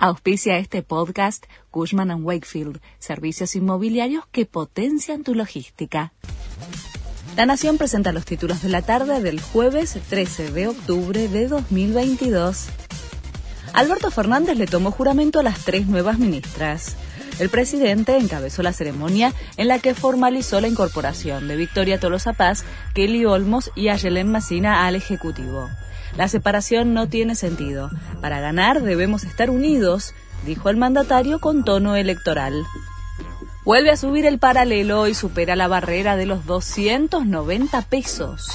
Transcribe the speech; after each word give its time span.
Auspicia 0.00 0.58
este 0.58 0.84
podcast 0.84 1.46
Cushman⁇ 1.72 2.10
Wakefield, 2.22 2.80
servicios 3.00 3.56
inmobiliarios 3.56 4.24
que 4.30 4.46
potencian 4.46 5.24
tu 5.24 5.34
logística. 5.34 6.12
La 7.36 7.46
Nación 7.46 7.78
presenta 7.78 8.12
los 8.12 8.24
títulos 8.24 8.62
de 8.62 8.68
la 8.68 8.82
tarde 8.82 9.20
del 9.20 9.40
jueves 9.40 9.98
13 10.08 10.52
de 10.52 10.68
octubre 10.68 11.26
de 11.26 11.48
2022. 11.48 12.68
Alberto 13.72 14.12
Fernández 14.12 14.56
le 14.56 14.66
tomó 14.68 14.92
juramento 14.92 15.40
a 15.40 15.42
las 15.42 15.64
tres 15.64 15.88
nuevas 15.88 16.20
ministras. 16.20 16.94
El 17.40 17.48
presidente 17.48 18.16
encabezó 18.16 18.62
la 18.62 18.72
ceremonia 18.72 19.34
en 19.56 19.66
la 19.66 19.80
que 19.80 19.94
formalizó 19.94 20.60
la 20.60 20.68
incorporación 20.68 21.48
de 21.48 21.56
Victoria 21.56 21.98
Tolosa 21.98 22.34
Paz, 22.34 22.64
Kelly 22.94 23.24
Olmos 23.24 23.72
y 23.74 23.88
Ayelen 23.88 24.30
Massina 24.30 24.86
al 24.86 24.94
Ejecutivo. 24.94 25.68
La 26.16 26.28
separación 26.28 26.94
no 26.94 27.08
tiene 27.08 27.34
sentido. 27.34 27.90
Para 28.20 28.40
ganar 28.40 28.82
debemos 28.82 29.24
estar 29.24 29.50
unidos, 29.50 30.14
dijo 30.46 30.70
el 30.70 30.76
mandatario 30.76 31.38
con 31.38 31.64
tono 31.64 31.96
electoral. 31.96 32.64
Vuelve 33.64 33.90
a 33.90 33.96
subir 33.96 34.24
el 34.24 34.38
paralelo 34.38 35.08
y 35.08 35.14
supera 35.14 35.54
la 35.54 35.68
barrera 35.68 36.16
de 36.16 36.24
los 36.24 36.46
290 36.46 37.82
pesos. 37.82 38.48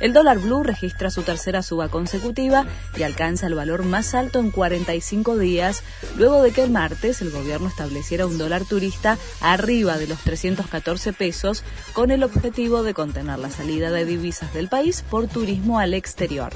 El 0.00 0.12
dólar 0.12 0.38
blue 0.38 0.62
registra 0.62 1.10
su 1.10 1.22
tercera 1.22 1.62
suba 1.62 1.88
consecutiva 1.88 2.66
y 2.94 3.02
alcanza 3.02 3.46
el 3.46 3.54
valor 3.54 3.84
más 3.84 4.14
alto 4.14 4.38
en 4.38 4.50
45 4.50 5.38
días, 5.38 5.82
luego 6.16 6.42
de 6.42 6.52
que 6.52 6.62
el 6.62 6.70
martes 6.70 7.22
el 7.22 7.30
gobierno 7.30 7.68
estableciera 7.68 8.26
un 8.26 8.36
dólar 8.36 8.64
turista 8.64 9.16
arriba 9.40 9.96
de 9.96 10.08
los 10.08 10.18
314 10.20 11.12
pesos 11.14 11.62
con 11.94 12.10
el 12.10 12.22
objetivo 12.22 12.82
de 12.82 12.92
contener 12.92 13.38
la 13.38 13.50
salida 13.50 13.90
de 13.90 14.04
divisas 14.04 14.52
del 14.52 14.68
país 14.68 15.04
por 15.08 15.26
turismo 15.26 15.78
al 15.78 15.94
exterior. 15.94 16.52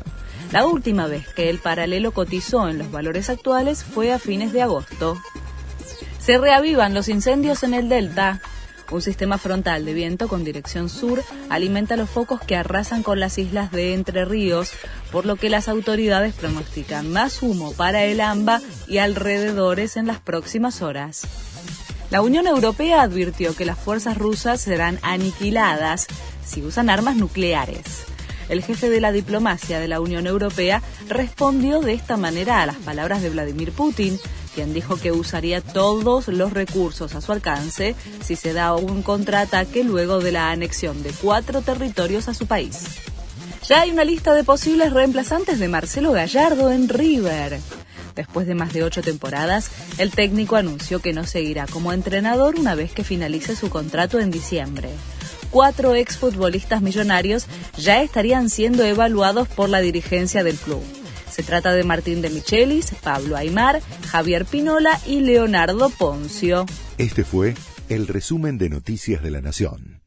La 0.55 0.67
última 0.67 1.09
vez 1.09 1.27
que 1.35 1.51
el 1.51 1.59
paralelo 1.59 2.13
cotizó 2.13 2.69
en 2.69 2.79
los 2.79 2.93
valores 2.93 3.29
actuales 3.29 3.83
fue 3.83 4.13
a 4.13 4.21
fines 4.21 4.53
de 4.53 4.63
agosto. 4.63 5.21
Se 6.21 6.39
reavivan 6.39 6.95
los 6.95 7.09
incendios 7.09 7.65
en 7.65 7.75
el 7.75 7.89
delta. 7.89 8.41
Un 8.93 9.03
sistema 9.03 9.37
frontal 9.39 9.85
de 9.85 9.95
viento 9.95 10.29
con 10.29 10.45
dirección 10.45 10.89
sur 10.89 11.25
alimenta 11.51 11.97
los 11.97 12.09
focos 12.09 12.41
que 12.41 12.55
arrasan 12.55 13.03
con 13.03 13.19
las 13.19 13.37
islas 13.37 13.73
de 13.73 13.95
Entre 13.95 14.25
Ríos, 14.25 14.71
por 15.11 15.27
lo 15.27 15.35
que 15.35 15.51
las 15.51 15.69
autoridades 15.69 16.35
pronostican 16.35 17.11
más 17.11 17.43
humo 17.43 17.73
para 17.73 18.05
el 18.05 18.21
AMBA 18.21 18.61
y 18.87 18.99
alrededores 18.99 19.97
en 19.97 20.07
las 20.07 20.21
próximas 20.21 20.83
horas. 20.83 21.23
La 22.13 22.23
Unión 22.23 22.47
Europea 22.47 23.03
advirtió 23.03 23.57
que 23.57 23.65
las 23.65 23.81
fuerzas 23.81 24.17
rusas 24.17 24.61
serán 24.61 25.01
aniquiladas 25.03 26.07
si 26.47 26.63
usan 26.63 26.91
armas 26.91 27.17
nucleares. 27.17 28.14
El 28.49 28.63
jefe 28.63 28.91
de 28.91 29.01
la 29.01 29.13
diplomacia 29.13 29.81
de 29.81 29.89
la 29.89 30.01
Unión 30.01 30.27
Europea 30.27 30.83
respondió 31.09 31.81
de 31.81 31.95
esta 31.95 32.17
manera 32.17 32.63
a 32.63 32.67
las 32.67 32.77
palabras 32.77 33.23
de 33.23 33.31
Vladimir 33.31 33.73
Putin, 33.73 34.19
quien 34.55 34.75
dijo 34.75 34.97
que 34.97 35.13
usaría 35.13 35.61
todos 35.61 36.29
los 36.29 36.53
recursos 36.53 37.15
a 37.15 37.21
su 37.21 37.33
alcance 37.33 37.95
si 38.23 38.37
se 38.37 38.53
da 38.53 38.75
un 38.75 39.03
contraataque 39.03 39.83
luego 39.83 40.21
de 40.21 40.33
la 40.33 40.51
anexión 40.51 41.03
de 41.03 41.11
cuatro 41.11 41.63
territorios 41.63 42.29
a 42.29 42.35
su 42.35 42.47
país. 42.47 42.85
Ya 43.67 43.81
hay 43.81 43.91
una 43.91 44.05
lista 44.05 44.35
de 44.35 44.45
posibles 44.45 44.93
reemplazantes 44.93 45.59
de 45.59 45.69
Marcelo 45.69 46.13
Gallardo 46.13 46.71
en 46.71 46.89
River. 46.89 47.59
Después 48.15 48.47
de 48.47 48.55
más 48.55 48.73
de 48.73 48.85
ocho 48.85 49.03
temporadas, 49.03 49.71
el 49.99 50.11
técnico 50.11 50.57
anunció 50.57 51.01
que 51.01 51.15
no 51.15 51.25
seguirá 51.25 51.67
como 51.67 51.93
entrenador 51.93 52.61
una 52.61 52.75
vez 52.75 52.93
que 52.93 53.03
finalice 53.03 53.57
su 53.57 53.71
contrato 53.71 54.21
en 54.21 54.31
diciembre 54.31 54.91
cuatro 55.55 55.95
exfutbolistas 55.95 56.83
millonarios 56.83 57.47
ya 57.77 58.03
estarían 58.03 58.51
siendo 58.51 58.83
evaluados 58.83 59.47
por 59.47 59.69
la 59.69 59.81
dirigencia 59.81 60.43
del 60.43 60.57
club. 60.57 60.83
Se 61.31 61.45
trata 61.45 61.73
de 61.73 61.85
Martín 61.85 62.23
de 62.23 62.31
Michelis, 62.31 62.93
Pablo 63.05 63.37
Aymar, 63.37 63.81
Javier 64.09 64.47
Pinola 64.47 65.01
y 65.07 65.21
Leonardo 65.21 65.91
Poncio. 65.91 66.67
Este 66.99 67.23
fue 67.23 67.55
el 67.89 68.09
resumen 68.09 68.59
de 68.59 68.69
Noticias 68.69 69.23
de 69.23 69.31
la 69.31 69.43
Nación. 69.43 70.04